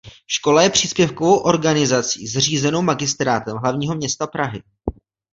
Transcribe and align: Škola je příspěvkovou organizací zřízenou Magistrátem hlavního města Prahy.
Škola 0.27 0.63
je 0.63 0.69
příspěvkovou 0.69 1.37
organizací 1.37 2.27
zřízenou 2.27 2.81
Magistrátem 2.81 3.57
hlavního 3.57 3.95
města 3.95 4.27
Prahy. 4.27 4.63